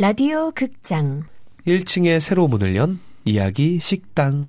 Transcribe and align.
라디오 0.00 0.52
극장 0.52 1.24
1층에 1.66 2.20
새로 2.20 2.46
문을 2.46 2.76
연 2.76 3.00
이야기 3.24 3.80
식당 3.80 4.46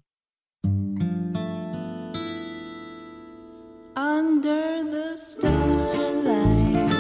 Under 3.97 4.87
the 4.91 5.13
starlight, 5.17 6.91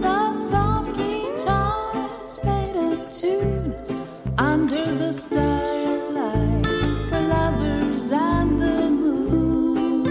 the 0.00 0.30
soft 0.30 0.94
guitars 0.94 2.38
played 2.40 2.76
a 2.76 2.96
tune. 3.10 3.74
Under 4.38 4.86
the 4.96 5.08
starlight, 5.08 6.62
the 7.10 7.20
lovers 7.20 8.12
and 8.12 8.60
the 8.62 8.90
moon. 8.90 10.04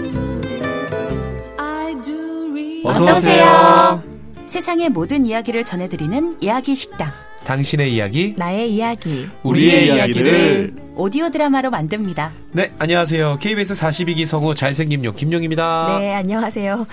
I 1.58 1.94
do 2.02 2.52
read. 2.52 2.86
어서 2.86 3.16
오세요. 3.16 4.02
세상의 4.46 4.90
모든 4.90 5.24
이야기를 5.24 5.64
전해드리는 5.64 6.42
이야기 6.42 6.74
식당. 6.74 7.12
당신의 7.46 7.94
이야기 7.94 8.34
나의 8.36 8.74
이야기 8.74 9.28
우리의 9.44 9.86
이야기를 9.86 10.74
오디오 10.96 11.30
드라마로 11.30 11.70
만듭니다. 11.70 12.32
네 12.52 12.72
안녕하세요. 12.78 13.38
KBS 13.40 13.74
42기 13.74 14.26
성우 14.26 14.54
잘생김 14.54 15.04
요 15.04 15.14
김용입니다. 15.14 15.98
네 16.00 16.14
안녕하세요. 16.14 16.86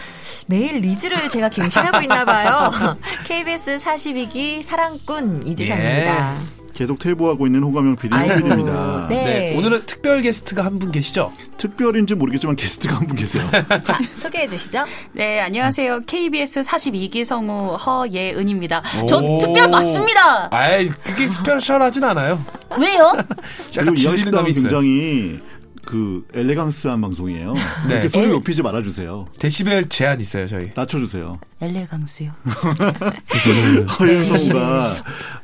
매일 0.47 0.75
리즈를 0.75 1.27
제가 1.29 1.49
갱신하고 1.49 2.01
있나 2.01 2.23
봐요. 2.23 2.69
KBS 3.25 3.77
42기 3.77 4.61
사랑꾼 4.61 5.47
이지상입니다 5.47 6.62
계속 6.73 6.97
퇴보하고 6.99 7.45
있는 7.45 7.61
호감형 7.63 7.95
홍빈입니다. 8.01 9.07
네. 9.09 9.23
네, 9.23 9.57
오늘은 9.57 9.83
특별 9.85 10.21
게스트가 10.21 10.65
한 10.65 10.79
분 10.79 10.91
계시죠 10.91 11.31
특별인지 11.57 12.15
모르겠지만 12.15 12.55
게스트가 12.55 12.95
한 12.95 13.07
분 13.07 13.15
계세요. 13.15 13.47
자 13.83 13.99
소개해 14.15 14.49
주시죠 14.49 14.83
네, 15.11 15.39
안녕하세요. 15.39 16.01
KBS 16.07 16.61
42기 16.61 17.23
성우 17.23 17.75
허예은입니다. 17.75 18.81
오. 19.03 19.05
저 19.05 19.21
특별 19.39 19.69
맞습니다. 19.69 20.49
아이 20.51 20.87
그게 20.89 21.27
스페셜하진 21.27 22.03
않아요 22.03 22.43
왜요? 22.77 23.03
약간 23.13 23.25
그리고 23.73 23.95
질리는 23.95 24.33
이야기식당은 24.33 24.33
감이 24.33 24.49
있어요 24.49 24.63
굉장히 24.63 25.39
그 25.85 26.25
엘레강스한 26.33 27.01
방송이에요. 27.01 27.53
네. 27.87 27.89
그렇게 27.89 28.07
소리를 28.07 28.31
높이지 28.33 28.61
말아주세요. 28.61 29.27
데시벨 29.39 29.89
제한 29.89 30.21
있어요 30.21 30.47
저희 30.47 30.71
낮춰주세요. 30.75 31.39
엘레강스요. 31.61 32.31
허윤 33.99 34.25
성우가 34.25 34.95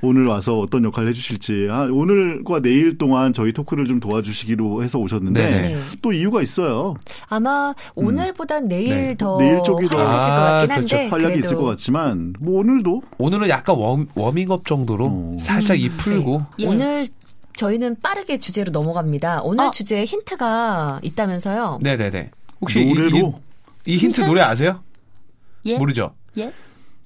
오늘 0.01 0.25
와서 0.25 0.59
어떤 0.59 0.83
역할을 0.83 1.09
해주실지 1.09 1.67
아, 1.69 1.87
오늘과 1.91 2.61
내일 2.61 2.97
동안 2.97 3.31
저희 3.33 3.53
토크를 3.53 3.85
좀 3.85 3.99
도와주시기로 3.99 4.83
해서 4.83 4.99
오셨는데 4.99 5.49
네네. 5.49 5.75
네. 5.75 5.81
또 6.01 6.11
이유가 6.11 6.41
있어요. 6.41 6.95
아마 7.27 7.73
오늘보단 7.95 8.67
내일 8.67 8.89
네. 8.89 9.15
더 9.15 9.37
내일 9.37 9.61
쪽이 9.63 9.87
더 9.87 9.99
활약하실 9.99 10.29
것 10.29 10.35
아, 10.35 10.51
같긴 10.51 10.75
그렇죠. 10.75 10.95
한데 10.95 11.09
활약이 11.09 11.33
그래도 11.33 11.47
있을 11.47 11.57
것 11.57 11.63
같지만 11.65 12.33
뭐 12.39 12.59
오늘도 12.59 13.01
오늘은 13.17 13.49
약간 13.49 13.75
워, 13.75 14.05
워밍업 14.15 14.65
정도로 14.65 15.05
어. 15.05 15.37
살짝 15.39 15.79
입 15.79 15.95
풀고 15.97 16.41
예. 16.59 16.65
오늘 16.65 17.07
저희는 17.59 17.97
빠르게 18.01 18.37
주제로 18.39 18.71
넘어갑니다 18.71 19.41
오늘 19.43 19.65
어. 19.65 19.71
주제에 19.71 20.05
힌트가 20.05 21.01
있다면서요 21.03 21.79
네네네 21.81 22.29
혹시 22.61 22.79
이- 22.81 22.93
노래로 22.93 23.17
이, 23.85 23.93
이 23.93 23.97
힌트 23.97 24.21
노래 24.21 24.41
아세요? 24.41 24.81
예? 25.65 25.77
모르죠? 25.77 26.15
예? 26.37 26.53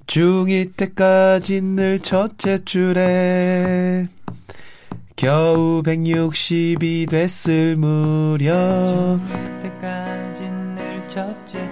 중2 0.06 0.76
때까지 0.78 1.62
늘 1.62 1.98
첫째 2.00 2.64
줄에 2.64 4.08
겨우 5.16 5.82
160이 5.82 7.10
됐을 7.10 7.76
무렵 7.78 9.20
때까지 9.64 10.42
늘 10.44 11.10
첫째 11.10 11.68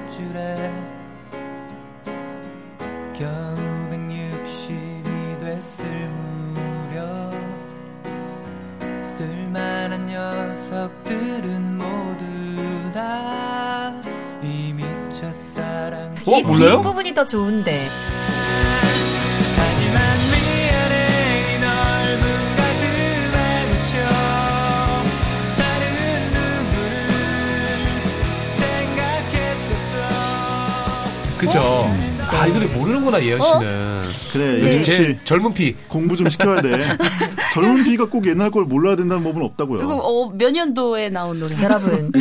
어, 16.32 16.40
이 16.40 16.44
몰라요? 16.44 16.78
뒷부분이 16.78 17.14
더 17.14 17.26
좋은데 17.26 17.90
그죠? 31.38 31.90
아, 32.28 32.46
이 32.46 32.54
노래 32.54 32.68
모르는구나, 32.68 33.22
예연 33.24 33.42
씨는. 33.42 34.04
그래 34.32 34.70
씨 34.70 34.82
제일 34.84 35.18
젊은 35.24 35.54
피. 35.54 35.76
공부 35.88 36.16
좀 36.16 36.30
시켜야 36.30 36.62
돼. 36.62 36.70
젊은 37.54 37.84
피가 37.84 38.06
꼭 38.06 38.26
옛날 38.28 38.50
걸 38.52 38.66
몰라야 38.66 38.96
된다는 38.96 39.24
법은 39.24 39.42
없다고요. 39.42 39.82
이거 39.82 39.96
어, 39.96 40.30
몇 40.32 40.52
년도에 40.52 41.10
나온 41.10 41.40
노래? 41.40 41.56
여러분 41.62 42.12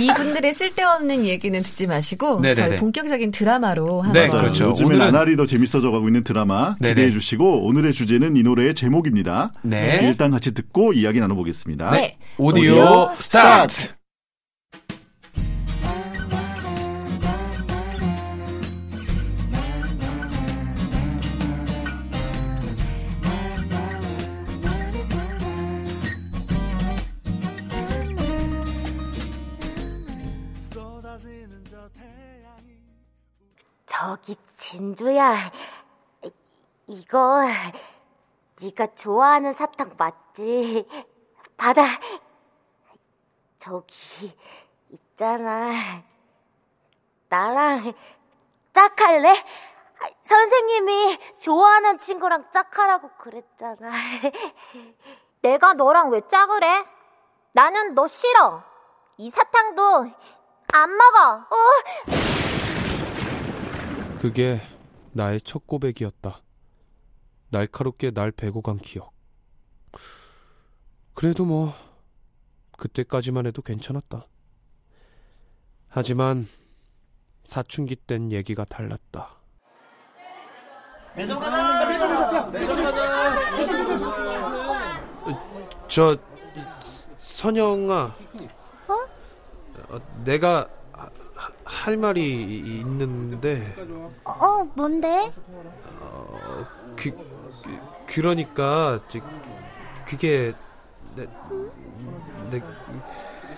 이분들의 0.00 0.52
쓸데없는 0.52 1.24
얘기는 1.24 1.62
듣지 1.62 1.86
마시고 1.86 2.40
네네네. 2.40 2.54
저희 2.54 2.78
본격적인 2.78 3.30
드라마로 3.30 4.02
한번 4.02 4.12
네, 4.22 4.28
맞아요. 4.28 4.42
그렇죠. 4.42 4.64
요즘엔 4.66 4.92
오늘은- 4.98 4.98
나날이 4.98 5.36
더 5.36 5.46
재밌어져 5.46 5.90
가고 5.90 6.06
있는 6.08 6.22
드라마 6.24 6.76
네네. 6.80 6.94
기대해 6.94 7.12
주시고 7.12 7.66
오늘의 7.66 7.92
주제는 7.92 8.36
이 8.36 8.42
노래의 8.42 8.74
제목입니다. 8.74 9.52
네. 9.62 10.00
일단 10.02 10.30
같이 10.30 10.54
듣고 10.54 10.92
이야기 10.92 11.20
나눠보겠습니다. 11.20 11.90
네. 11.90 12.16
오디오, 12.38 12.72
오디오 12.72 13.10
스타트! 13.18 13.95
저기 33.98 34.36
진주야, 34.58 35.50
이- 36.22 36.32
이거 36.86 37.40
네가 38.60 38.88
좋아하는 38.94 39.54
사탕 39.54 39.94
맞지? 39.96 40.86
받아. 41.56 41.98
저기 43.58 44.36
있잖아. 44.90 46.02
나랑 47.30 47.94
짝할래? 48.74 49.30
아, 49.30 50.08
선생님이 50.24 51.18
좋아하는 51.38 51.98
친구랑 51.98 52.50
짝하라고 52.50 53.08
그랬잖아. 53.16 53.90
내가 55.40 55.72
너랑 55.72 56.10
왜 56.10 56.20
짝을 56.28 56.62
해? 56.62 56.86
나는 57.54 57.94
너 57.94 58.06
싫어. 58.06 58.62
이 59.16 59.30
사탕도 59.30 60.10
안 60.74 60.96
먹어. 60.98 61.46
그게 64.20 64.60
나의 65.12 65.40
첫 65.40 65.66
고백이었다. 65.66 66.40
날카롭게 67.50 68.10
날 68.10 68.30
베고 68.32 68.62
간 68.62 68.78
기억. 68.78 69.12
그래도 71.14 71.44
뭐, 71.44 71.72
그때까지만 72.76 73.46
해도 73.46 73.62
괜찮았다. 73.62 74.26
하지만, 75.88 76.48
사춘기 77.44 77.96
땐 77.96 78.32
얘기가 78.32 78.64
달랐다. 78.64 79.36
저 85.88 86.14
이, 86.14 86.18
선영아. 87.18 88.14
어? 88.88 90.04
내가 90.24 90.60
하- 90.60 90.68
할 91.66 91.96
말이 91.96 92.22
이- 92.22 92.78
있는데 92.80 93.74
어, 94.24 94.64
뭔데? 94.74 95.32
그, 96.96 97.10
그 97.10 97.78
그러니까 98.06 99.00
저, 99.08 99.18
그게 100.06 100.52
내, 101.16 101.26
내 102.50 102.62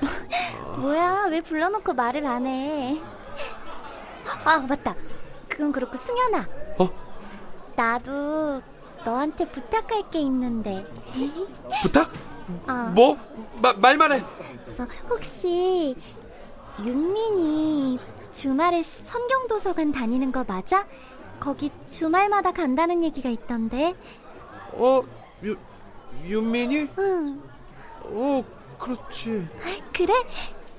뭐야, 0.78 1.26
왜 1.30 1.40
불러놓고 1.42 1.92
말을 1.92 2.24
안 2.26 2.46
해? 2.46 3.00
아, 4.44 4.58
맞다. 4.60 4.94
그건 5.48 5.72
그렇고, 5.72 5.96
승현아. 5.96 6.46
어? 6.78 6.90
나도 7.76 8.62
너한테 9.04 9.48
부탁할 9.50 10.08
게 10.10 10.20
있는데. 10.20 10.84
부탁? 11.82 12.10
어, 12.68 12.72
뭐? 12.94 13.16
마, 13.60 13.72
말만 13.72 14.12
해. 14.12 14.22
저 14.74 14.86
혹시 15.08 15.96
윤민이 16.84 17.98
주말에 18.32 18.82
성경도서관 18.82 19.92
다니는 19.92 20.30
거 20.32 20.44
맞아? 20.44 20.86
거기 21.40 21.70
주말마다 21.88 22.52
간다는 22.52 23.02
얘기가 23.02 23.28
있던데. 23.30 23.94
어, 24.72 25.02
유, 25.44 25.56
윤민이? 26.24 26.88
응. 26.98 27.42
어, 28.04 28.44
그렇지. 28.78 29.48
그래? 29.92 30.12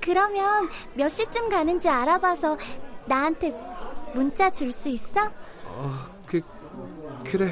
그러면 0.00 0.68
몇 0.94 1.08
시쯤 1.08 1.48
가는지 1.50 1.88
알아봐서 1.88 2.56
나한테 3.06 3.54
문자 4.14 4.50
줄 4.50 4.72
수 4.72 4.88
있어? 4.88 5.20
어, 5.66 5.92
그, 6.26 6.40
그래. 7.24 7.50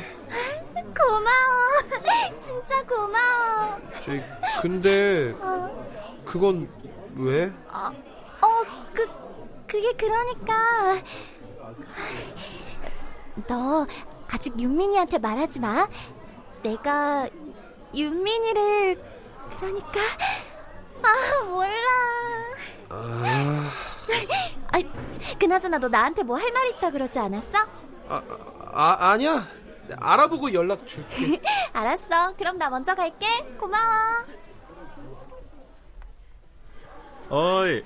고마워. 0.96 1.68
진짜 2.40 2.82
고마워. 2.84 3.78
저기 4.02 4.20
근데 4.62 5.34
그건 6.24 6.68
왜? 7.16 7.52
어, 7.70 7.90
그, 7.90 8.17
그게 9.68 9.92
그러니까. 9.92 11.02
너 13.46 13.86
아직 14.32 14.58
윤민이한테 14.58 15.18
말하지 15.18 15.60
마. 15.60 15.86
내가 16.62 17.28
윤민이를, 17.94 19.00
그러니까. 19.56 20.00
아, 21.02 21.44
몰라. 21.44 21.68
아, 22.90 23.70
아, 24.72 24.78
그나저나 25.38 25.78
너 25.78 25.88
나한테 25.88 26.22
뭐 26.22 26.36
할 26.38 26.52
말 26.52 26.66
있다 26.68 26.90
그러지 26.90 27.18
않았어? 27.18 27.58
아, 28.08 28.22
아 28.72 28.96
아니야. 29.12 29.46
알아보고 30.00 30.52
연락 30.52 30.86
줄게. 30.86 31.40
알았어. 31.72 32.34
그럼 32.36 32.58
나 32.58 32.68
먼저 32.70 32.94
갈게. 32.94 33.26
고마워. 33.58 34.24
어이 37.30 37.84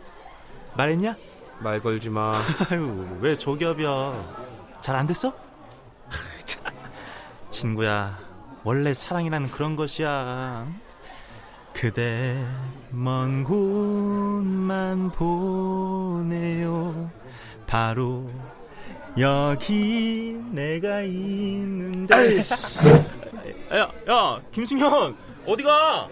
말했냐? 0.74 1.16
말 1.62 1.80
걸지 1.80 2.10
마. 2.10 2.34
아유 2.70 3.18
왜 3.20 3.36
저기압이야? 3.36 4.42
잘 4.80 4.96
안 4.96 5.06
됐어? 5.06 5.32
참, 6.44 6.62
친구야 7.50 8.18
원래 8.64 8.92
사랑이란 8.92 9.50
그런 9.50 9.76
것이야. 9.76 10.66
그대 11.72 12.44
먼 12.90 13.44
곳만 13.44 15.10
보내요. 15.12 17.10
바로 17.66 18.30
여기 19.18 20.36
내가 20.50 21.00
있는데. 21.02 22.42
야, 23.74 23.90
야 24.08 24.40
김승현 24.52 25.16
어디가? 25.46 26.08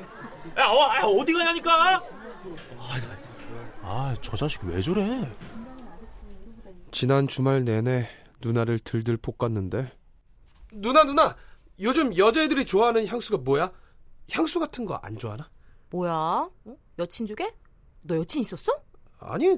야, 0.58 0.64
어, 0.66 0.82
아, 0.84 1.06
어디 1.06 1.32
가냐니까 1.32 2.00
아, 4.10 4.14
저 4.20 4.36
자식 4.36 4.64
왜 4.64 4.82
저래? 4.82 5.32
지난 6.90 7.28
주말 7.28 7.64
내내 7.64 8.08
누나를 8.40 8.80
들들 8.80 9.16
볶았는데 9.18 9.96
누나 10.72 11.04
누나 11.04 11.36
요즘 11.78 12.16
여자애들이 12.16 12.64
좋아하는 12.64 13.06
향수가 13.06 13.38
뭐야? 13.38 13.72
향수 14.32 14.58
같은 14.58 14.84
거 14.84 14.98
안 15.00 15.16
좋아하나? 15.16 15.48
뭐야? 15.90 16.12
어? 16.12 16.76
여친 16.98 17.26
주게? 17.26 17.54
너 18.02 18.16
여친 18.16 18.40
있었어? 18.40 18.72
아니 19.20 19.56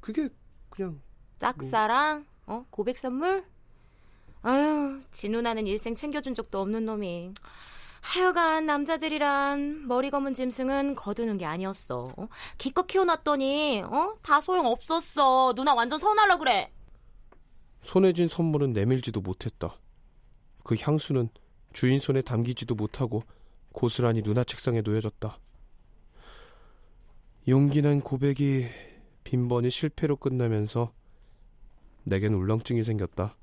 그게 0.00 0.28
그냥 0.68 1.00
짝사랑? 1.38 2.26
어? 2.44 2.66
고백 2.68 2.98
선물? 2.98 3.42
아유, 4.42 5.00
지 5.12 5.30
누나는 5.30 5.66
일생 5.66 5.94
챙겨준 5.94 6.34
적도 6.34 6.60
없는 6.60 6.84
놈이. 6.84 7.32
하여간 8.04 8.66
남자들이란 8.66 9.88
머리 9.88 10.10
검은 10.10 10.34
짐승은 10.34 10.94
거두는 10.94 11.38
게 11.38 11.46
아니었어. 11.46 12.12
어? 12.14 12.28
기껏 12.58 12.86
키워놨더니 12.86 13.82
어? 13.82 14.14
다 14.22 14.42
소용 14.42 14.66
없었어. 14.66 15.54
누나 15.54 15.72
완전 15.72 15.98
서운하려 15.98 16.36
그래. 16.36 16.70
손에 17.80 18.12
쥔 18.12 18.28
선물은 18.28 18.74
내밀지도 18.74 19.22
못했다. 19.22 19.74
그 20.62 20.76
향수는 20.78 21.30
주인 21.72 21.98
손에 21.98 22.20
담기지도 22.20 22.74
못하고 22.74 23.22
고스란히 23.72 24.22
누나 24.22 24.44
책상에 24.44 24.82
놓여졌다. 24.82 25.38
용기 27.48 27.80
난 27.80 28.02
고백이 28.02 28.68
빈번히 29.24 29.70
실패로 29.70 30.16
끝나면서 30.16 30.92
내겐 32.04 32.34
울렁증이 32.34 32.84
생겼다. 32.84 33.34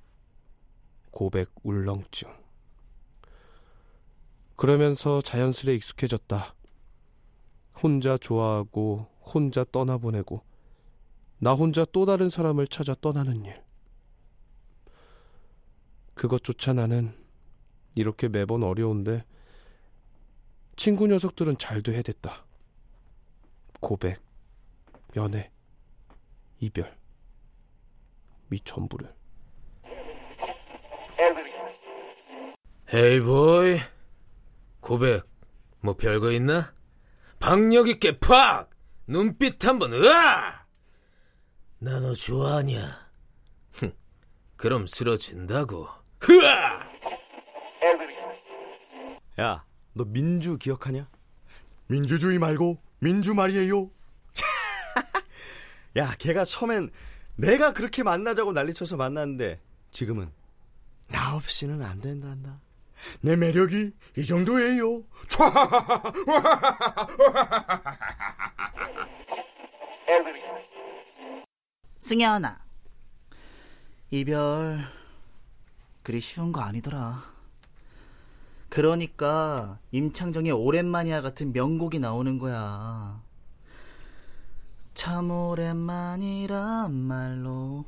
고백 1.10 1.50
울렁증. 1.63 2.41
그러면서 4.62 5.22
자연스레 5.22 5.74
익숙해졌다. 5.74 6.54
혼자 7.81 8.16
좋아하고 8.16 9.08
혼자 9.19 9.63
떠나보내고 9.63 10.44
나 11.40 11.54
혼자 11.54 11.84
또 11.86 12.06
다른 12.06 12.30
사람을 12.30 12.68
찾아 12.68 12.94
떠나는 12.94 13.44
일. 13.46 13.60
그것조차 16.13 16.74
나는 16.74 17.12
이렇게 17.96 18.30
매번 18.30 18.62
어려운데 18.62 19.25
친구 20.75 21.08
녀석들은 21.08 21.58
잘도 21.58 21.94
해댔다. 21.94 22.46
고백, 23.80 24.22
연애, 25.16 25.50
이별, 26.60 26.96
이 28.52 28.60
전부를. 28.60 29.12
헤이 32.94 33.22
보이 33.22 33.80
고백 34.81 35.24
뭐 35.80 35.95
별거 35.95 36.31
있나? 36.31 36.74
박력 37.39 37.88
있게 37.88 38.19
팍 38.19 38.69
눈빛 39.07 39.63
한번 39.66 39.94
으아 39.94 40.62
나 41.80 42.00
너 42.00 42.13
좋아하냐? 42.13 43.10
흥, 43.74 43.92
그럼 44.56 44.86
쓰러진다고 44.86 45.88
흐아 46.19 46.92
야, 49.39 49.66
너 49.94 50.04
민주 50.06 50.57
기억하냐? 50.57 51.10
민주주의 51.88 52.38
말고 52.38 52.80
민주 53.00 53.34
말이에요. 53.34 53.89
야, 55.98 56.13
걔가 56.19 56.45
처음엔 56.45 56.92
내가 57.36 57.74
그렇게 57.74 58.04
만나자고 58.04 58.51
난리쳐서 58.54 58.98
만났는데 58.98 59.60
지금은 59.89 60.31
나 61.10 61.36
없이는 61.36 61.81
안 61.81 62.00
된단다. 62.00 62.62
내 63.21 63.36
매력이 63.36 63.92
이 64.18 64.25
정도예요. 64.25 65.03
승현아, 72.00 72.59
이별 74.09 74.80
그리 76.03 76.19
쉬운 76.19 76.51
거 76.51 76.62
아니더라. 76.62 77.21
그러니까 78.69 79.80
임창정의 79.92 80.51
오랜만이야 80.51 81.21
같은 81.21 81.53
명곡이 81.53 82.00
나오는 82.00 82.39
거야. 82.39 83.21
참 84.94 85.31
오랜만이란 85.31 86.93
말로 86.93 87.86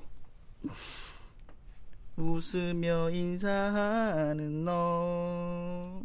웃으며 2.15 3.09
인사하는 3.09 4.65
너 4.65 6.01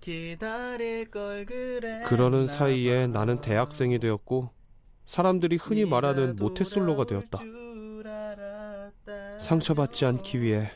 기다릴 0.00 1.10
걸 1.10 1.44
그래 1.44 2.02
그러는 2.06 2.46
사이에 2.46 3.06
나는 3.06 3.40
대학생이 3.40 3.98
되었고 3.98 4.50
사람들이 5.06 5.56
흔히 5.56 5.84
말하는 5.84 6.36
모태솔로가 6.36 7.04
되었다. 7.04 7.40
상처받지 9.40 10.06
않기 10.06 10.40
위해 10.40 10.70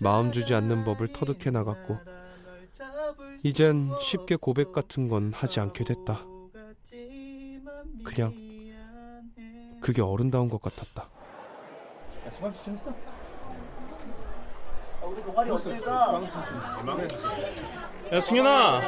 마음 0.00 0.32
주지 0.32 0.54
않는 0.54 0.84
법을 0.84 1.08
터득해 1.08 1.50
나갔고 1.50 1.98
이젠 3.42 3.90
쉽게 4.00 4.36
고백 4.36 4.72
같은 4.72 5.08
건 5.08 5.32
하지 5.34 5.60
않게 5.60 5.84
됐다. 5.84 6.24
그냥 8.02 8.34
그게 9.80 10.00
어른다운 10.00 10.48
것 10.48 10.62
같았다. 10.62 11.10
야 12.26 12.30
승현아 18.20 18.80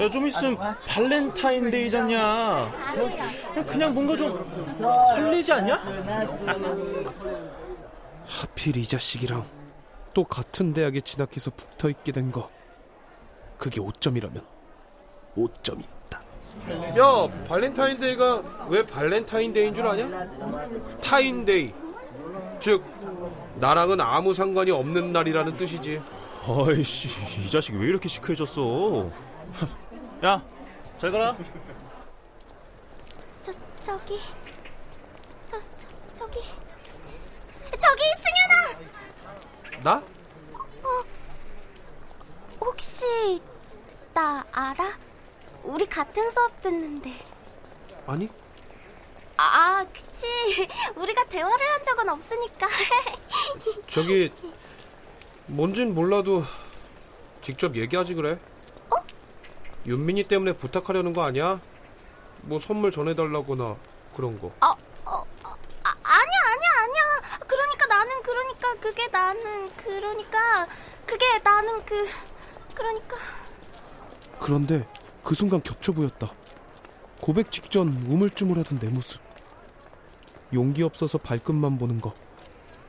야 0.00 0.08
좀 0.10 0.26
있으면 0.26 0.58
발렌타인데이잖냐 0.86 2.18
야, 2.18 2.70
야, 3.56 3.64
그냥 3.66 3.94
뭔가 3.94 4.16
좀 4.16 4.44
설레지 5.08 5.52
않냐? 5.52 5.80
하필 8.26 8.76
이 8.76 8.84
자식이랑 8.84 9.44
또 10.12 10.24
같은 10.24 10.72
대학에 10.72 11.00
진학해서 11.00 11.50
붙어 11.50 11.88
있게 11.88 12.10
된 12.12 12.32
거. 12.32 12.48
그게 13.58 13.80
5점이라면 13.80 14.42
5점이었다. 15.36 16.18
야 16.98 17.44
발렌타인데이가 17.46 18.66
왜 18.68 18.84
발렌타인데이인 18.84 19.74
줄 19.74 19.86
아냐? 19.86 20.08
타인데이 21.02 21.72
즉 22.60 22.82
나랑은 23.56 24.00
아무 24.00 24.34
상관이 24.34 24.70
없는 24.70 25.12
날이라는 25.12 25.56
뜻이지 25.56 26.02
아이씨 26.46 27.08
이 27.46 27.50
자식 27.50 27.74
왜 27.74 27.88
이렇게 27.88 28.08
시크해졌어 28.08 29.10
야 30.24 30.42
잘 30.98 31.10
가라 31.10 31.36
저, 33.42 33.52
저기. 33.80 34.18
저, 35.46 35.60
저, 35.60 35.86
저기. 36.12 36.40
저기. 36.66 37.78
저기, 37.80 38.02
승현아! 38.18 39.82
나? 39.84 40.02
어, 40.82 41.04
혹시, 42.60 43.04
나 44.12 44.44
알아? 44.50 44.98
우리 45.62 45.86
같은 45.86 46.28
수업 46.30 46.60
듣는데. 46.62 47.12
아니 48.06 48.28
아, 49.76 49.84
그치. 49.92 50.66
우리가 50.96 51.24
대화를 51.24 51.72
한 51.72 51.84
적은 51.84 52.08
없으니까. 52.08 52.66
저기 53.90 54.32
뭔진 55.46 55.94
몰라도 55.94 56.44
직접 57.42 57.76
얘기하지 57.76 58.14
그래. 58.14 58.38
윤민이 59.86 60.24
때문에 60.24 60.54
부탁하려는 60.54 61.12
거 61.12 61.22
아니야? 61.22 61.60
뭐 62.40 62.58
선물 62.58 62.90
전해달라거나 62.90 63.76
그런 64.16 64.40
거. 64.40 64.48
어, 64.48 64.66
어, 65.04 65.24
어, 65.44 65.56
아, 65.84 65.94
아니야, 66.02 66.40
아니야, 66.46 66.70
아니야. 66.80 67.38
그러니까 67.46 67.86
나는, 67.86 68.22
그러니까 68.22 68.74
그게 68.80 69.06
나는, 69.08 69.70
그러니까 69.76 70.66
그게 71.04 71.38
나는 71.38 71.84
그, 71.84 72.08
그러니까. 72.74 73.16
그런데 74.40 74.88
그 75.22 75.34
순간 75.34 75.62
겹쳐 75.62 75.92
보였다. 75.92 76.32
고백 77.20 77.52
직전 77.52 77.88
우물쭈물하던 78.08 78.78
내 78.80 78.88
모습. 78.88 79.25
용기 80.56 80.82
없어서 80.82 81.18
발끝만 81.18 81.78
보는 81.78 82.00
거. 82.00 82.14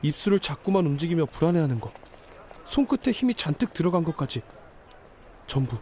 입술을 0.02 0.40
자꾸만 0.40 0.86
움직이며 0.86 1.26
불안해하는 1.26 1.80
거. 1.80 1.92
손끝에 2.64 3.12
힘이 3.12 3.34
잔뜩 3.34 3.72
들어간 3.74 4.04
것까지. 4.04 4.40
전부 5.46 5.76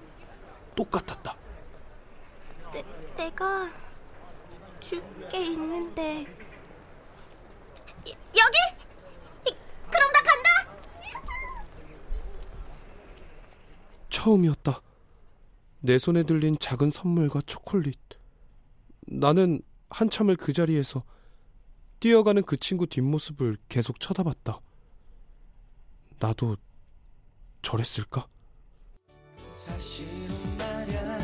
똑같았다. 0.74 1.36
내, 2.72 2.84
내가 3.16 3.70
줄 4.80 5.02
게 5.30 5.44
있는데. 5.46 6.22
여, 8.06 8.12
여기? 8.12 8.58
이, 9.48 9.54
그럼 9.90 10.12
나 10.12 10.22
간다! 10.22 10.50
처음이었다. 14.10 14.80
내 15.80 15.98
손에 15.98 16.22
들린 16.22 16.56
작은 16.58 16.90
선물과 16.90 17.42
초콜릿. 17.46 17.98
나는 19.08 19.60
한참을 19.90 20.36
그 20.36 20.52
자리에서 20.52 21.02
뛰어가는 22.00 22.42
그 22.42 22.56
친구 22.56 22.86
뒷모습을 22.86 23.56
계속 23.68 24.00
쳐다봤다. 24.00 24.60
나도 26.18 26.56
저랬을까? 27.62 28.26
사실은 29.52 30.10
말야 30.58 31.18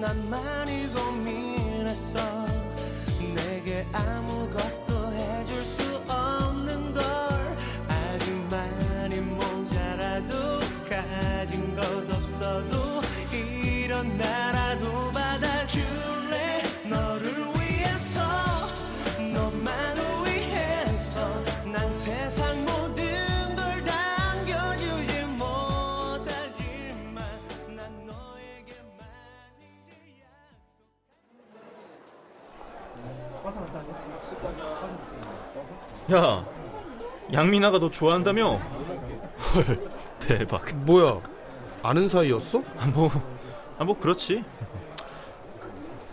난 0.00 0.30
많이 0.30 0.86
고 0.88 1.01
야, 36.12 36.44
양민아가 37.32 37.78
너 37.78 37.90
좋아한다며? 37.90 38.56
헐, 39.54 39.90
대박. 40.18 40.74
뭐야? 40.76 41.20
아는 41.82 42.08
사이였어? 42.08 42.62
뭐, 42.92 43.10
아, 43.78 43.84
뭐 43.84 43.96
그렇지. 43.98 44.44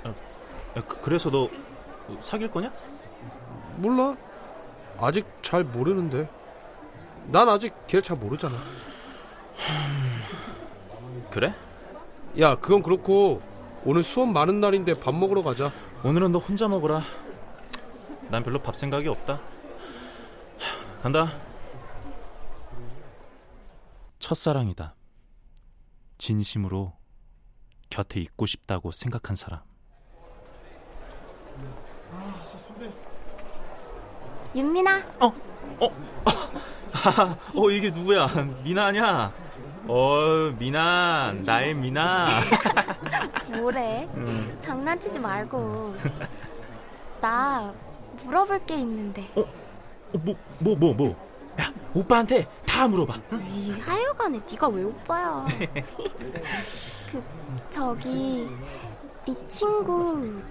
아, 0.03 0.09
야, 0.09 0.83
그- 0.87 1.01
그래서 1.01 1.29
너 1.29 1.49
사귈 2.21 2.49
거냐? 2.51 2.71
몰라. 3.77 4.15
아직 4.99 5.25
잘 5.41 5.63
모르는데. 5.63 6.29
난 7.27 7.47
아직 7.47 7.73
걔 7.87 8.01
잘 8.01 8.17
모르잖아. 8.17 8.55
그래? 11.29 11.53
야, 12.39 12.55
그건 12.55 12.81
그렇고 12.81 13.41
오늘 13.85 14.03
수업 14.03 14.27
많은 14.29 14.59
날인데 14.59 14.99
밥 14.99 15.13
먹으러 15.15 15.43
가자. 15.43 15.71
오늘은 16.03 16.31
너 16.31 16.39
혼자 16.39 16.67
먹으라. 16.67 17.01
난 18.29 18.43
별로 18.43 18.59
밥 18.59 18.75
생각이 18.75 19.07
없다. 19.07 19.39
하, 20.99 21.01
간다. 21.01 21.31
첫사랑이다. 24.19 24.95
진심으로 26.17 26.93
곁에 27.89 28.19
있고 28.19 28.45
싶다고 28.45 28.91
생각한 28.91 29.35
사람. 29.35 29.61
윤민아, 34.55 34.99
어, 37.55 37.69
이게 37.69 37.91
누구야? 37.91 38.27
미나 38.63 38.87
아니야? 38.87 39.33
어, 39.87 40.53
미나, 40.57 41.33
나의 41.45 41.75
미나. 41.75 42.27
뭐래? 43.47 44.07
음. 44.15 44.57
장난치지 44.59 45.19
말고. 45.19 45.95
나 47.21 47.73
물어볼 48.23 48.65
게 48.65 48.75
있는데. 48.75 49.23
어, 49.35 49.45
뭐, 50.13 50.35
뭐, 50.59 50.75
뭐, 50.75 50.93
뭐? 50.93 51.29
야, 51.59 51.71
오빠한테 51.93 52.47
다 52.65 52.87
물어봐. 52.87 53.19
응? 53.33 53.45
이 53.49 53.71
하여간에 53.71 54.39
네가 54.49 54.67
왜 54.69 54.83
오빠야? 54.83 55.45
그 57.11 57.23
저기 57.69 58.47
네 59.25 59.47
친구 59.47 60.41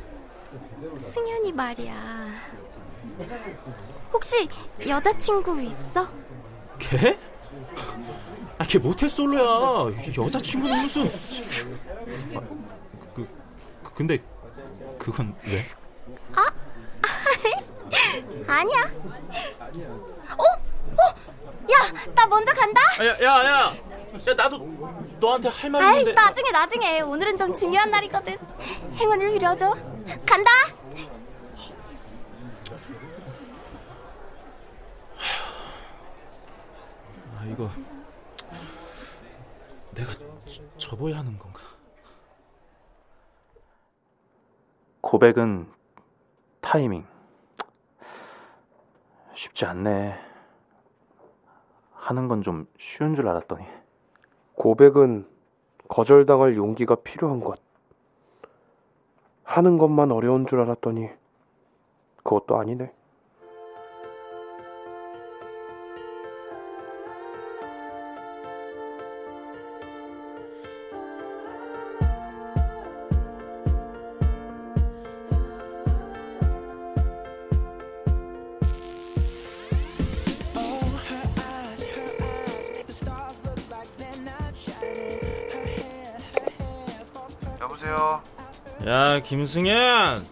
승현이 0.96 1.52
말이야. 1.52 2.28
혹시 4.12 4.48
여자친구 4.86 5.60
있어? 5.62 6.08
걔? 6.78 7.18
아, 8.58 8.64
걔 8.64 8.78
모텔 8.78 9.08
솔로야. 9.08 9.92
여자친구는 10.16 10.82
무슨. 10.82 11.02
아, 12.36 12.40
그, 13.14 13.26
그, 13.82 13.94
근데, 13.94 14.18
그건 14.98 15.34
왜? 15.46 15.64
아니야. 18.46 18.82
어? 20.36 20.42
어? 20.42 21.14
야, 21.72 22.12
나 22.14 22.26
먼저 22.26 22.52
간다. 22.52 22.80
아, 22.98 23.04
야, 23.04 23.10
야, 23.20 23.44
야. 23.44 23.74
야, 24.26 24.34
나도 24.34 24.58
너한테 25.20 25.48
할말 25.48 25.82
아이, 25.82 25.98
있는데. 26.00 26.12
나중에 26.20 26.50
나중에. 26.50 27.00
오늘은 27.00 27.36
좀 27.36 27.52
중요한 27.52 27.90
날이거든. 27.90 28.36
행운을 28.96 29.32
빌어줘. 29.32 29.74
간다. 30.26 30.50
아, 37.36 37.44
이거. 37.46 37.70
내가 39.94 40.12
저- 40.46 40.62
접어야 40.76 41.18
하는 41.18 41.38
건가? 41.38 41.60
고백은 45.00 45.70
타이밍. 46.60 47.06
쉽지 49.38 49.66
않네. 49.66 50.18
하는 51.94 52.26
건 52.26 52.42
좀 52.42 52.66
쉬운 52.76 53.14
줄 53.14 53.28
알았더니. 53.28 53.64
고백은 54.56 55.28
거절당할 55.86 56.56
용기가 56.56 56.96
필요한 56.96 57.38
것. 57.38 57.60
하는 59.44 59.78
것만 59.78 60.10
어려운 60.10 60.44
줄 60.48 60.60
알았더니 60.60 61.10
그것도 62.16 62.58
아니네. 62.58 62.92
여보세요. 87.88 88.22
야, 88.86 89.20
김승현! 89.20 90.26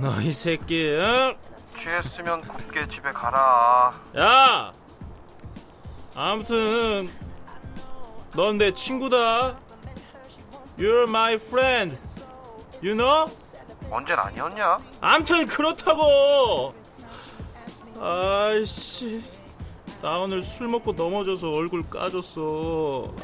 너 0.00 0.20
이 0.20 0.32
새끼, 0.32 0.88
응? 0.98 1.36
취했으면 1.78 2.42
곱게 2.48 2.86
집에 2.88 3.12
가라. 3.12 3.92
야! 4.18 4.72
아무튼, 6.14 7.08
넌 8.34 8.58
내 8.58 8.72
친구다. 8.72 9.58
You're 10.78 11.08
my 11.08 11.34
friend. 11.34 11.96
You 12.82 12.94
know? 12.94 13.30
언젠 13.90 14.18
아니었냐? 14.18 14.78
암튼 15.00 15.46
그렇다고. 15.46 16.74
아이씨, 17.98 19.22
나 20.02 20.18
오늘 20.18 20.42
술 20.42 20.68
먹고 20.68 20.92
넘어져서 20.92 21.48
얼굴 21.50 21.88
까졌어. 21.88 23.14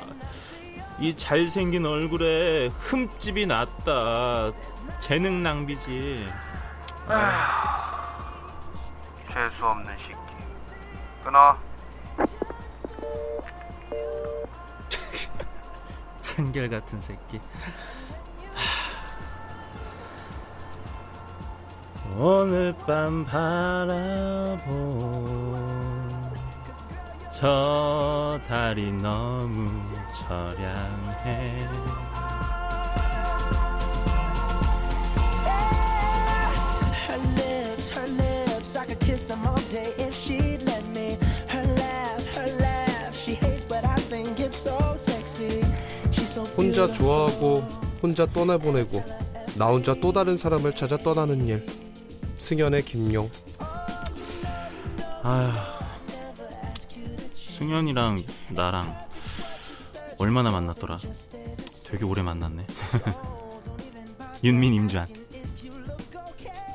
이 1.02 1.14
잘생긴 1.16 1.84
얼굴에 1.84 2.68
흠집이 2.68 3.46
났다. 3.46 4.52
재능 5.00 5.42
낭비지. 5.42 6.28
재수 9.26 9.66
없는 9.66 9.92
새끼. 9.98 10.14
끊어. 11.24 11.58
한결 16.36 16.70
같은 16.70 17.00
새끼. 17.00 17.40
오늘 22.16 22.72
밤 22.86 23.24
바라본 23.24 24.62
저 27.32 28.38
달이 28.46 28.92
너무 28.92 29.82
처량해. 30.28 31.68
Her 37.08 37.18
lips, 37.36 37.90
her 37.90 38.08
lips, 38.08 38.76
I 38.76 38.84
could 38.86 39.00
kiss 39.00 39.24
them 39.24 39.44
all 39.46 39.60
day 39.70 39.92
if 39.98 40.14
she'd 40.14 40.62
let 40.62 40.84
me. 40.94 41.18
Her 41.48 41.64
laugh, 41.76 42.34
her 42.36 42.48
laugh, 42.58 43.14
she 43.14 43.34
hates, 43.34 43.64
but 43.64 43.84
I 43.84 43.96
think 44.08 44.38
it's 44.40 44.56
so 44.58 44.78
sexy. 44.96 45.62
She's 46.12 46.30
so 46.32 46.44
혼자 46.56 46.86
좋아하고 46.86 47.62
혼자 48.02 48.26
떠나보내고 48.26 49.02
나 49.56 49.66
혼자 49.66 49.94
또 50.00 50.12
다른 50.12 50.36
사람을 50.38 50.74
찾아 50.74 50.96
떠나는 50.96 51.46
일 51.46 51.64
승연의 52.38 52.84
김용 52.84 53.30
아휴, 55.22 55.52
승현이랑 57.36 58.24
나랑 58.50 59.11
얼마나 60.22 60.52
만났더라? 60.52 60.98
되게 61.84 62.04
오래 62.04 62.22
만났네. 62.22 62.64
윤민, 64.44 64.72
임주한. 64.74 65.08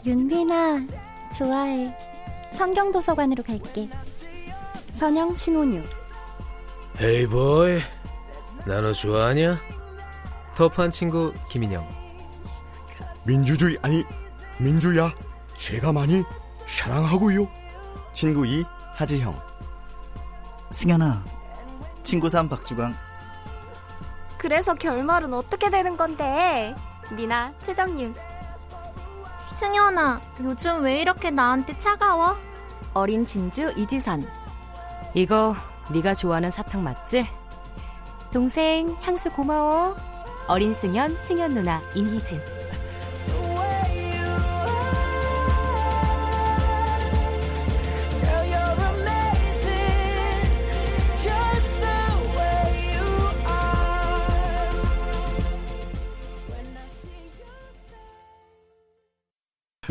윤빈아, 0.05 0.79
좋아해. 1.37 1.95
성경도서관으로 2.53 3.43
갈게. 3.43 3.89
선영, 4.91 5.33
신혼유. 5.33 5.81
헤이 6.99 7.27
보이, 7.27 7.79
나너 8.65 8.91
좋아하냐? 8.91 9.57
터프한 10.55 10.91
친구 10.91 11.33
김인영. 11.49 11.87
민주주의 13.25 13.77
아니 13.81 14.03
민주야 14.59 15.13
제가 15.57 15.93
많이 15.93 16.21
사랑하고요. 16.67 17.47
친구 18.11 18.45
2 18.45 18.65
하지형. 18.95 19.39
승현아, 20.71 21.23
친구 22.03 22.27
3 22.27 22.49
박주광. 22.49 23.06
그래서 24.37 24.73
결말은 24.75 25.33
어떻게 25.33 25.69
되는 25.69 25.97
건데? 25.97 26.75
미나, 27.11 27.51
최정윤. 27.61 28.15
승현아, 29.51 30.21
요즘 30.43 30.83
왜 30.83 31.01
이렇게 31.01 31.31
나한테 31.31 31.77
차가워? 31.77 32.35
어린 32.93 33.25
진주 33.25 33.73
이지선. 33.75 34.27
이거 35.13 35.55
네가 35.89 36.13
좋아하는 36.13 36.51
사탕 36.51 36.83
맞지? 36.83 37.27
동생 38.31 38.95
향수 39.01 39.29
고마워. 39.29 39.95
어린 40.47 40.73
승연 40.73 41.17
승연 41.17 41.53
누나 41.53 41.81
임희진. 41.95 42.39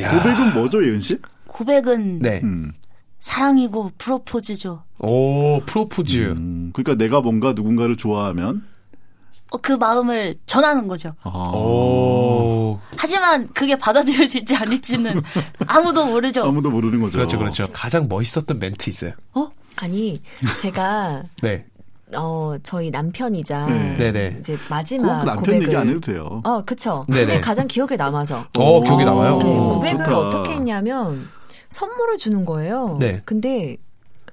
고백은 0.09 0.55
뭐죠, 0.55 0.85
예은 0.87 1.01
씨? 1.01 1.19
고백은 1.47 2.21
네. 2.21 2.41
음. 2.43 2.73
사랑이고 3.21 3.92
프로포즈죠. 3.99 4.85
오 5.01 5.61
프로포즈 5.66 6.35
그러니까 6.73 6.95
내가 6.95 7.21
뭔가 7.21 7.53
누군가를 7.55 7.97
좋아하면 7.97 8.64
어, 9.51 9.57
그 9.59 9.73
마음을 9.73 10.37
전하는 10.47 10.87
거죠. 10.87 11.14
아. 11.23 11.31
오 11.55 12.79
하지만 12.97 13.49
그게 13.49 13.77
받아들여질지 13.77 14.55
아닐지는 14.57 15.23
아무도 15.66 16.07
모르죠. 16.07 16.45
아무도 16.45 16.71
모르는 16.71 17.01
거죠. 17.01 17.19
그렇죠 17.19 17.38
그렇죠 17.38 17.64
가장 17.73 18.07
멋있었던 18.09 18.59
멘트 18.59 18.90
있어요 18.90 19.12
아니 19.77 20.21
제가 20.61 21.23
네 21.42 21.66
어 22.14 22.55
저희 22.62 22.90
남편이자 22.90 23.66
음. 23.66 23.97
네네. 23.99 24.37
이제 24.38 24.55
꼭 24.57 24.62
마지막 24.71 25.25
남편 25.25 25.37
고백을 25.37 25.62
얘기 25.64 25.77
안 25.77 25.88
해도 25.88 26.01
돼요. 26.01 26.40
어 26.45 26.62
그쵸. 26.62 27.05
네네. 27.09 27.40
가장 27.40 27.66
기억에 27.66 27.97
남아서. 27.97 28.45
어, 28.59 28.83
기억에 28.83 29.05
남아요? 29.05 29.38
네, 29.38 29.59
오, 29.59 29.69
고백을 29.75 30.05
좋다. 30.05 30.19
어떻게 30.19 30.53
했냐면 30.53 31.29
선물을 31.71 32.16
주는 32.16 32.45
거예요. 32.45 32.97
네. 33.01 33.23
근데 33.25 33.77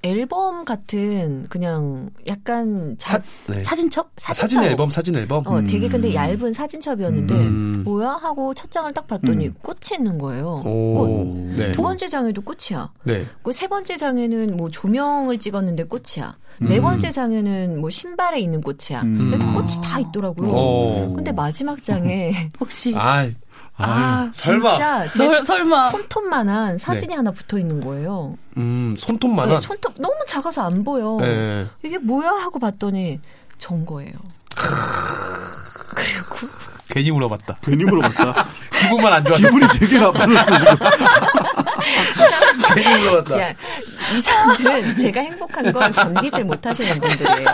앨범 0.03 0.65
같은 0.65 1.45
그냥 1.47 2.09
약간 2.27 2.95
자, 2.99 3.21
네. 3.47 3.61
사진첩? 3.61 4.11
아, 4.25 4.33
사진 4.33 4.61
앨범 4.61 4.91
사진 4.91 5.15
앨범 5.15 5.47
어, 5.47 5.61
되게 5.61 5.87
근데 5.87 6.09
음. 6.09 6.13
얇은 6.13 6.51
사진첩이었는데 6.51 7.33
음. 7.33 7.83
뭐야 7.85 8.09
하고 8.09 8.53
첫 8.53 8.69
장을 8.69 8.91
딱 8.93 9.07
봤더니 9.07 9.49
꽃이 9.61 9.97
있는 9.97 10.17
거예요. 10.17 10.61
오, 10.65 10.93
꽃. 10.93 11.55
네. 11.57 11.71
두 11.71 11.81
번째 11.81 12.09
장에도 12.09 12.41
꽃이야. 12.41 12.91
네. 13.05 13.25
그세 13.43 13.67
번째 13.67 13.95
장에는 13.95 14.57
뭐 14.57 14.69
조명을 14.69 15.39
찍었는데 15.39 15.85
꽃이야. 15.85 16.35
네 16.59 16.77
음. 16.77 16.81
번째 16.81 17.09
장에는 17.09 17.79
뭐 17.79 17.89
신발에 17.89 18.39
있는 18.39 18.61
꽃이야. 18.61 19.03
음. 19.03 19.29
이렇게 19.29 19.45
꽃이 19.45 19.81
다 19.81 19.99
있더라고요. 20.01 20.49
오. 20.49 21.13
근데 21.13 21.31
마지막 21.31 21.81
장에 21.81 22.51
혹시 22.59 22.93
아, 22.95 23.25
아, 23.77 24.29
설마. 24.33 24.73
진짜 24.73 25.09
제 25.11 25.27
설- 25.29 25.45
설마. 25.45 25.89
손톱만한 25.91 26.77
사진이 26.77 27.09
네. 27.09 27.15
하나 27.15 27.31
붙어 27.31 27.57
있는 27.57 27.81
거예요. 27.81 28.35
음 28.57 28.95
손톱만한 28.97 29.57
네, 29.57 29.61
손톱 29.61 29.93
너무 29.97 30.13
작아서 30.27 30.61
안 30.65 30.83
보여. 30.83 31.17
네. 31.19 31.67
이게 31.83 31.97
뭐야 31.97 32.29
하고 32.29 32.59
봤더니 32.59 33.19
전 33.57 33.85
거예요. 33.85 34.13
괜히 36.89 37.09
물어봤다 37.11 37.57
괜히 37.63 37.83
물어봤다. 37.85 38.47
기분만 38.79 39.13
안 39.13 39.25
좋았어 39.25 39.41
기분이 39.49 39.67
되게 39.79 39.99
나빠졌어 39.99 40.59
지금. 40.59 40.75
괜히 42.75 42.99
물어봤다 42.99 43.41
야, 43.41 43.53
이 44.17 44.21
사람들은 44.21 44.97
제가 44.97 45.21
행복한 45.21 45.71
걸 45.73 45.91
견디질 45.91 46.43
못하시는 46.45 46.99
분들이에요. 46.99 47.49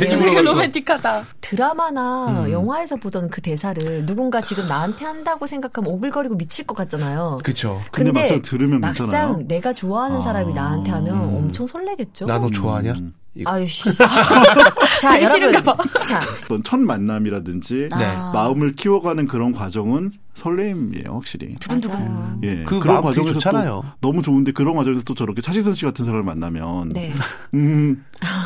네. 0.00 0.16
물어봤어 0.16 0.42
로맨틱하다. 0.42 1.24
드라마나 1.40 2.26
음. 2.44 2.50
영화에서 2.52 2.96
보던 2.96 3.30
그 3.30 3.40
대사를 3.40 4.04
누군가 4.06 4.40
지금 4.40 4.66
나한테 4.66 5.04
한다고 5.06 5.46
생각하면 5.46 5.90
오글거리고 5.92 6.36
미칠 6.36 6.66
것 6.66 6.76
같잖아요. 6.76 7.38
그쵸 7.42 7.80
근데 7.90 8.12
막상 8.12 8.42
들으면 8.42 8.80
막상 8.80 9.06
괜찮아요. 9.06 9.38
내가 9.48 9.72
좋아하는 9.72 10.18
아. 10.18 10.20
사람이 10.20 10.52
나한테 10.54 10.90
하면 10.90 11.14
엄청 11.14 11.66
설레겠죠. 11.66 12.26
나 12.26 12.38
너 12.38 12.48
좋아하냐 12.50 12.92
이거. 12.92 13.06
아유씨. 13.46 13.84
자, 15.00 15.10
여러분. 15.20 15.26
싫은가 15.26 15.62
봐. 15.74 16.04
자, 16.04 16.20
어떤 16.44 16.62
첫 16.62 16.78
만남이라든지 16.80 17.88
네. 17.98 18.16
마음을 18.32 18.74
키워가는 18.74 19.26
그런 19.26 19.52
과정은 19.52 20.10
설레임이에요, 20.34 21.12
확실히. 21.14 21.54
두근두근. 21.56 22.38
예, 22.44 22.64
그 22.64 22.78
그런 22.80 23.00
과정에서 23.02 23.32
좋잖아요. 23.34 23.82
또 24.00 24.08
너무 24.08 24.22
좋은데 24.22 24.52
그런 24.52 24.74
과정에서 24.76 25.02
또 25.04 25.14
저렇게 25.14 25.40
차지선 25.40 25.74
씨 25.74 25.84
같은 25.84 26.04
사람을 26.04 26.22
만나면 26.24 26.90
네. 26.90 27.12
음 27.54 28.04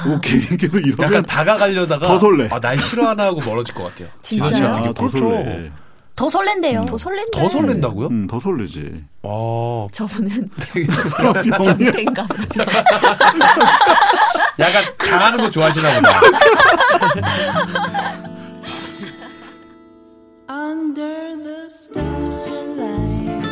오케이 0.09 0.41
계속 0.57 0.79
이러면 0.79 0.97
약간 1.01 1.23
다가가려다가 1.25 2.07
더 2.07 2.19
설레. 2.19 2.49
아, 2.51 2.59
날 2.61 2.79
싫어하나 2.81 3.25
하고 3.25 3.41
멀어질 3.43 3.75
것 3.75 3.85
같아요 3.85 4.09
진짜요? 4.23 4.49
지선 4.51 4.53
씨가 4.53 4.73
특히 4.73 4.89
아, 4.89 4.93
더 4.93 5.07
그렇죠. 5.07 5.19
설레. 5.19 5.71
더 6.15 6.29
설렌대요. 6.29 6.85
더 6.85 6.99
설렌데. 6.99 7.41
더 7.41 7.49
설렌다고요? 7.49 8.07
음, 8.09 8.27
더 8.27 8.39
설레지. 8.39 8.91
어 9.23 9.89
저분은 9.93 10.51
병이야. 10.73 11.43
병태인가 11.59 12.27
약간 14.59 14.83
당하는 14.99 15.39
거 15.39 15.51
좋아하시나 15.51 15.95
보다 16.01 16.21
Under 20.49 21.43
the 21.43 21.67
starlight, 21.69 23.43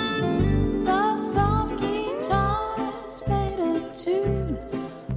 the 0.85 1.15
soft 1.17 1.77
guitars 1.79 3.23
played 3.25 3.61
a 3.61 3.81
tune. 3.95 4.59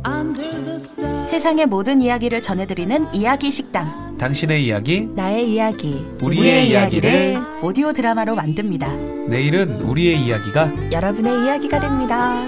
Under 0.05 0.51
the 0.63 0.75
stars. 0.75 1.29
세상의 1.29 1.65
모든 1.67 2.01
이야기를 2.01 2.41
전해드리는 2.41 3.13
이야기 3.13 3.51
식당. 3.51 4.15
당신의 4.17 4.65
이야기 4.65 5.09
나의 5.13 5.51
이야기. 5.51 6.05
우리의 6.21 6.69
이야기를 6.69 7.41
오디오 7.61 7.91
드라마로 7.91 8.35
만듭니다. 8.35 8.87
내일은 9.27 9.81
우리의 9.81 10.19
이야기가 10.21 10.91
여러분의 10.91 11.45
이야기가 11.45 11.79
됩니다. 11.79 12.45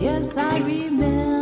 Yes, 0.00 0.34
I 0.34 0.56
remember. 0.60 1.39